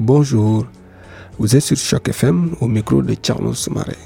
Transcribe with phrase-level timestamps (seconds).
[0.00, 0.64] Bonjour,
[1.40, 3.96] vous êtes sur Choc FM au micro de Charles Soumaré.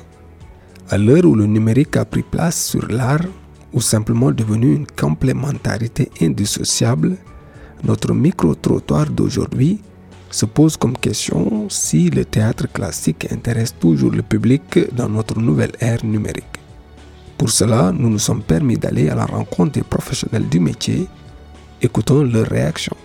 [0.89, 3.27] À l'heure où le numérique a pris place sur l'art
[3.75, 7.19] ou simplement devenu une complémentarité indissociable,
[7.85, 9.83] notre micro-trottoir d'aujourd'hui
[10.31, 15.73] se pose comme question si le théâtre classique intéresse toujours le public dans notre nouvelle
[15.79, 16.57] ère numérique.
[17.37, 21.07] Pour cela, nous nous sommes permis d'aller à la rencontre des professionnels du métier.
[21.83, 22.97] Écoutons leurs réactions.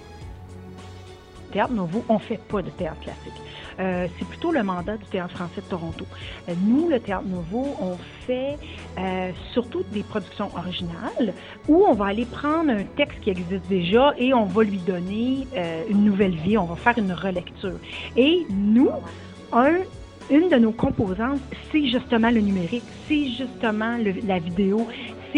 [1.58, 3.34] Théâtre Nouveau, on ne fait pas de théâtre classique.
[3.80, 6.06] Euh, c'est plutôt le mandat du Théâtre français de Toronto.
[6.48, 8.60] Euh, nous, le Théâtre Nouveau, on fait
[9.00, 11.34] euh, surtout des productions originales
[11.68, 15.48] où on va aller prendre un texte qui existe déjà et on va lui donner
[15.90, 17.80] une nouvelle vie, on va faire une relecture.
[18.16, 18.92] Et nous,
[19.52, 19.78] un,
[20.30, 21.40] une de nos composantes,
[21.72, 24.88] c'est justement le numérique, c'est justement la vidéo,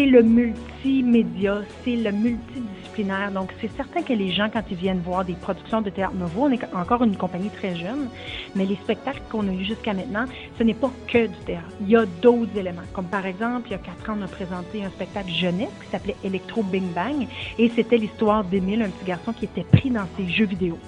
[0.00, 3.32] c'est le multimédia, c'est le multidisciplinaire.
[3.32, 6.44] Donc, c'est certain que les gens, quand ils viennent voir des productions de théâtre nouveau,
[6.44, 8.08] on est encore une compagnie très jeune,
[8.54, 10.24] mais les spectacles qu'on a eus jusqu'à maintenant,
[10.58, 11.68] ce n'est pas que du théâtre.
[11.82, 12.80] Il y a d'autres éléments.
[12.94, 15.90] Comme par exemple, il y a quatre ans, on a présenté un spectacle jeunesse qui
[15.90, 17.26] s'appelait Electro Bing Bang,
[17.58, 20.78] et c'était l'histoire d'Émile, un petit garçon qui était pris dans ses jeux vidéo.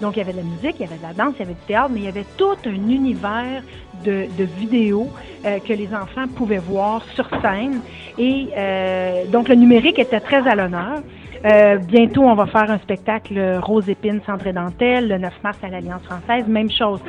[0.00, 1.42] Donc, il y avait de la musique, il y avait de la danse, il y
[1.42, 3.62] avait du théâtre, mais il y avait tout un univers
[4.04, 4.26] de,
[4.58, 5.08] vidéos
[5.44, 7.80] euh, que les enfants pouvaient voir sur scène.
[8.18, 11.02] Et euh, donc, le numérique était très à l'honneur.
[11.42, 15.68] Euh, bientôt, on va faire un spectacle Rose Épine, Centre Dentelle, le 9 mars à
[15.68, 16.46] l'Alliance française.
[16.46, 17.00] Même chose.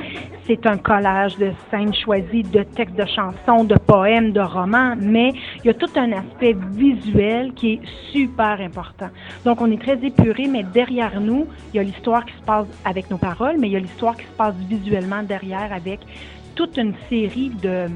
[0.48, 5.34] C'est un collage de scènes choisies, de textes de chansons, de poèmes, de romans, mais
[5.64, 9.10] il y a tout un aspect visuel qui est super important.
[9.44, 12.68] Donc, on est très épuré, mais derrière nous, il y a l'histoire qui se passe
[12.86, 16.00] avec nos paroles, mais il y a l'histoire qui se passe visuellement derrière avec
[16.56, 17.88] toute une série de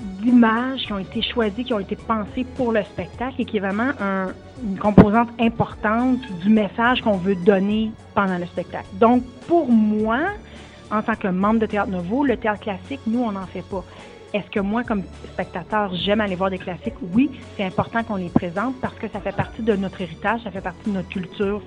[0.00, 3.60] d'images qui ont été choisies, qui ont été pensées pour le spectacle et qui est
[3.60, 3.92] vraiment
[4.62, 8.86] une composante importante du message qu'on veut donner pendant le spectacle.
[8.94, 10.20] Donc, pour moi,
[10.90, 13.84] en tant que membre de Théâtre Nouveau, le théâtre classique, nous, on n'en fait pas.
[14.32, 16.94] Est-ce que moi, comme spectateur, j'aime aller voir des classiques?
[17.14, 20.52] Oui, c'est important qu'on les présente parce que ça fait partie de notre héritage, ça
[20.52, 21.60] fait partie de notre culture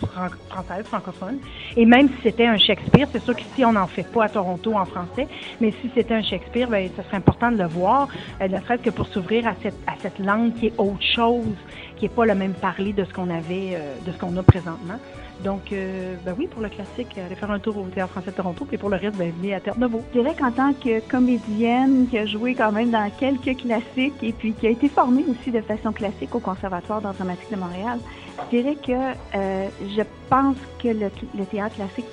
[0.00, 1.38] française, francophone.
[1.76, 4.74] Et même si c'était un Shakespeare, c'est sûr qu'ici, on n'en fait pas à Toronto
[4.74, 5.28] en français,
[5.60, 8.08] mais si c'était un Shakespeare, bien, ça serait important de le voir,
[8.40, 11.56] euh, ne serait-ce que pour s'ouvrir à cette, à cette langue qui est autre chose,
[11.96, 14.42] qui n'est pas le même parler de ce qu'on avait, euh, de ce qu'on a
[14.42, 14.98] présentement.
[15.44, 18.36] Donc, euh, ben oui, pour le classique, aller faire un tour au Théâtre français de
[18.36, 20.02] Toronto, puis pour le reste, ben, venez à Terre Nouveau.
[20.14, 24.32] Je dirais qu'en tant que comédienne, qui a joué quand même dans quelques classiques et
[24.32, 27.98] puis qui a été formée aussi de façon classique au Conservatoire d'art dramatique de Montréal,
[28.44, 32.06] je dirais que euh, je pense que le, théâtre classique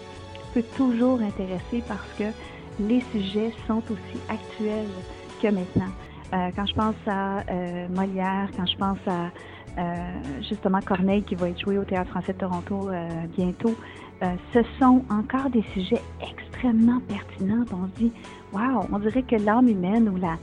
[0.53, 2.25] peut toujours intéresser parce que
[2.79, 4.87] les sujets sont aussi actuels
[5.41, 5.91] que maintenant.
[6.33, 7.43] Euh, quand je pense à
[7.89, 9.31] Molière, quand je pense à
[9.79, 13.07] euh, justement Corneille qui va être joué au Théâtre français de Toronto euh,
[13.37, 13.75] bientôt.
[14.21, 17.63] Euh, ce sont encore des sujets extrêmement pertinents.
[17.71, 18.11] On se dit,
[18.51, 20.37] wow, on dirait que l'âme humaine ou la,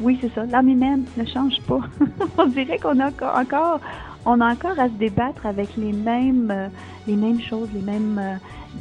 [0.00, 0.44] oui, c'est ça.
[0.46, 1.80] L'âme humaine ne change pas.
[2.38, 3.80] on dirait qu'on a encore,
[4.24, 6.70] on a encore à se débattre avec les mêmes,
[7.06, 8.20] les mêmes choses, les mêmes,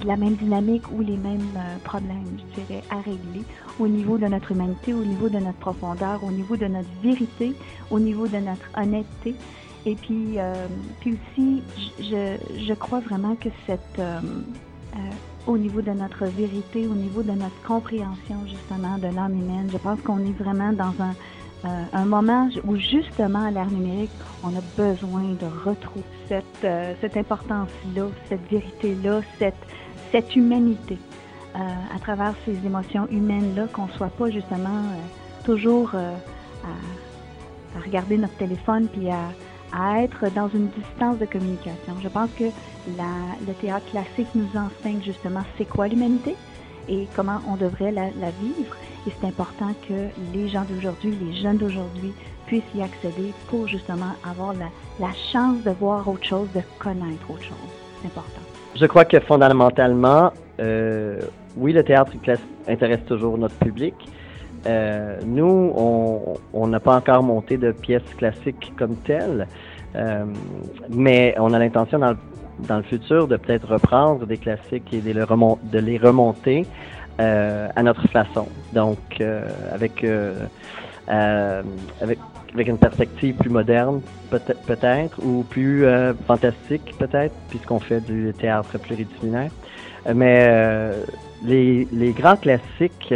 [0.06, 1.48] la même dynamique ou les mêmes
[1.84, 3.44] problèmes, je dirais, à régler
[3.80, 7.54] au niveau de notre humanité, au niveau de notre profondeur, au niveau de notre vérité,
[7.92, 9.36] au niveau de notre honnêteté.
[9.86, 10.68] Et puis, euh,
[11.00, 11.62] puis aussi,
[12.00, 14.20] je, je, crois vraiment que cette, euh,
[14.96, 15.00] euh,
[15.46, 19.78] au niveau de notre vérité, au niveau de notre compréhension justement de l'âme humaine, je
[19.78, 21.14] pense qu'on est vraiment dans un,
[21.94, 24.12] un moment où justement à l'ère numérique,
[24.44, 26.68] on a besoin de retrouver cette,
[27.02, 29.56] cette importance-là, cette vérité-là, cette,
[30.12, 30.98] cette humanité.
[31.56, 34.84] À travers ces émotions humaines-là, qu'on ne soit pas justement
[35.46, 36.14] toujours euh,
[36.64, 39.30] à, regarder notre téléphone puis à,
[39.98, 41.96] être dans une distance de communication.
[42.02, 42.46] Je pense que
[42.88, 46.36] le théâtre classique nous enseigne justement c'est quoi l'humanité
[46.88, 48.10] et comment on devrait la,
[48.42, 48.76] vivre.
[49.08, 52.14] Et c'est important que les gens d'aujourd'hui, les jeunes d'aujourd'hui,
[52.48, 57.44] puissent y accéder pour justement avoir la, chance de voir autre chose, de connaître autre
[57.44, 57.58] chose.
[58.02, 58.42] C'est important.
[58.76, 61.20] Je crois que fondamentalement, euh,
[61.58, 62.12] oui, le théâtre
[62.68, 63.96] intéresse toujours notre public.
[64.68, 65.74] Euh, nous,
[66.54, 69.48] on n'a pas encore monté de pièces classiques comme telles,
[69.96, 70.26] euh,
[70.90, 75.12] mais on a l'intention dans, le futur de peut-être reprendre des classiques et de
[75.80, 76.66] les, remonter
[77.20, 78.48] euh, à notre façon.
[78.74, 80.44] Donc, euh, avec, euh,
[82.02, 82.20] avec,
[82.54, 85.86] avec une perspective plus moderne, peut-être, peut ou plus
[86.28, 89.52] fantastique, peut-être, puisqu'on fait du théâtre pluridisciplinaire.
[90.14, 90.92] Mais
[91.46, 93.14] les, les, grands classiques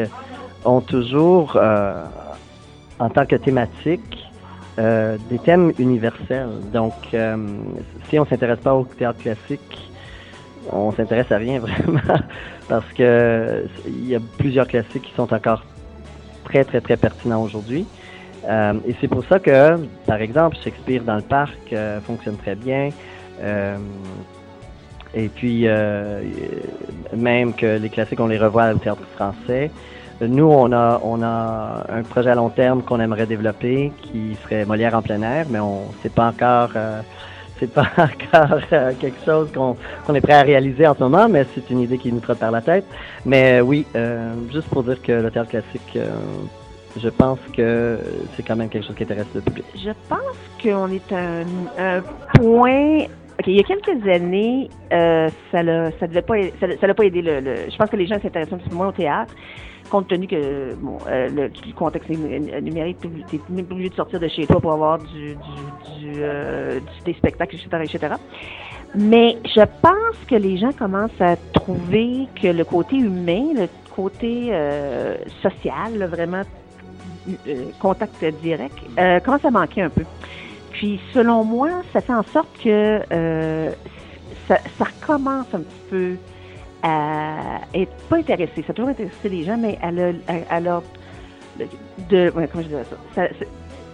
[0.66, 2.04] ont toujours, euh,
[3.00, 4.26] en tant que thématique,
[5.30, 6.48] des thèmes universels.
[6.72, 6.94] Donc,
[8.10, 9.92] si on s'intéresse pas au théâtre classique,
[10.72, 12.22] on s'intéresse à rien vraiment,
[12.70, 15.64] parce que il y a plusieurs classiques qui sont encore
[16.46, 17.86] très, très, très pertinents aujourd'hui.
[18.48, 22.56] Euh, et c'est pour ça que, par exemple, Shakespeare dans le parc euh, fonctionne très
[22.56, 22.90] bien.
[23.42, 23.78] Euh,
[25.14, 25.66] et puis,
[27.16, 29.72] même que les classiques, on les revoit au théâtre français.
[30.22, 34.66] Nous, on a, on a un projet à long terme qu'on aimerait développer qui serait
[34.66, 36.72] Molière en plein air, mais on sait pas encore
[37.60, 38.60] c'est pas encore
[39.00, 42.12] quelque chose qu'on est prêt à réaliser en ce moment, mais c'est une idée qui
[42.12, 42.86] nous trotte par la tête.
[43.26, 43.86] Mais oui,
[44.52, 45.98] juste pour dire que le théâtre classique
[46.98, 48.00] je pense que
[48.36, 49.66] c'est quand même quelque chose qui intéresse le public.
[49.76, 50.20] Je pense
[50.62, 51.44] qu'on est à
[51.78, 52.02] un,
[52.34, 53.06] point.
[53.40, 57.06] OK, il y a quelques années, euh, ça ne ça devait pas, ça, l'a pas
[57.06, 57.22] aidé.
[57.22, 59.34] Le, je pense que les gens s'intéressent un petit peu moins au théâtre,
[59.90, 64.46] compte tenu que bon, euh, le, contexte numérique, tu es obligé de sortir de chez
[64.46, 68.16] toi pour avoir du, du, du, euh, des spectacles, etc., etc.
[68.96, 74.48] Mais je pense que les gens commencent à trouver que le côté humain, le côté
[74.50, 76.42] euh, social, vraiment
[77.48, 80.04] euh, contact direct, euh, commence à manquer un peu.
[80.80, 83.70] Puis, selon moi, ça fait en sorte que euh,
[84.48, 86.16] ça, recommence un petit peu
[86.84, 88.64] à être pas intéressé.
[88.66, 90.16] Ça a toujours intéressé les gens, mais à, le,
[90.50, 90.84] à, leur
[92.10, 93.46] de, comment je dirais ça, ça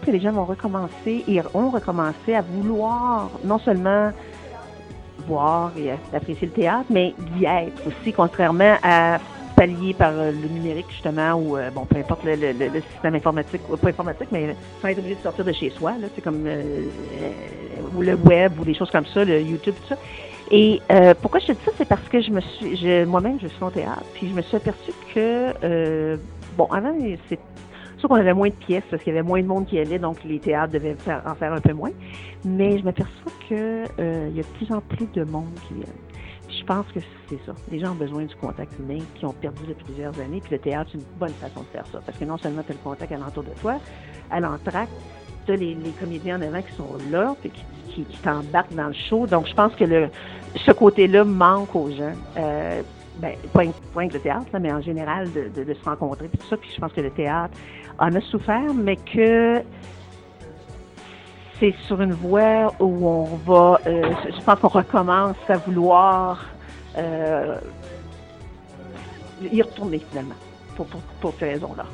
[0.05, 4.11] que les gens vont recommencer et ont recommencé à vouloir non seulement
[5.27, 9.17] voir et apprécier le théâtre, mais d'y être aussi, contrairement à
[9.55, 13.89] pallié par euh, le numérique, justement, ou, euh, bon, peu importe le, système informatique, pas
[13.89, 16.83] informatique, mais sans être obligé de sortir de chez soi, là, c'est comme, euh,
[17.95, 19.97] ou le web, ou des choses comme ça, le YouTube, tout ça.
[20.51, 20.79] Et
[21.21, 23.71] pourquoi je te dis ça, c'est parce que je me suis, moi-même, je suis en
[23.71, 26.19] théâtre, puis je me suis aperçue que,
[26.55, 26.93] bon, avant,
[27.27, 27.39] c'est
[27.97, 29.97] sûr qu'on avait moins de pièces parce qu'il y avait moins de monde qui allait,
[29.97, 31.89] donc les théâtres devaient en faire un peu moins.
[32.43, 36.14] Mais je m'aperçois que il y a de plus en plus de monde qui viennent
[36.65, 37.53] pense que c'est ça.
[37.71, 40.41] Les gens ont besoin du contact humain qui ont perdu depuis plusieurs années.
[40.41, 41.99] Puis le théâtre, c'est une bonne façon de faire ça.
[42.05, 43.79] Parce que non seulement tu as le contact alentour de toi,
[44.31, 44.91] à l'entracte,
[45.45, 47.51] tu as les, comédiens en avant qui sont là, puis
[47.89, 49.27] qui, qui, t'embarquent dans le show.
[49.27, 49.85] Donc, je pense que
[50.55, 52.13] ce côté-là manque aux gens.
[52.37, 52.81] Euh,
[53.19, 56.57] ben, pas, que le théâtre, mais en général, de, se rencontrer, puis tout ça.
[56.57, 57.53] Puis je pense que le théâtre
[57.97, 59.61] en a souffert, mais que
[61.59, 66.43] c'est sur une voie où on va, euh, je pense qu'on recommence à vouloir
[69.41, 70.35] y retourner finalement
[70.75, 71.85] pour, pour, pour ces raisons-là.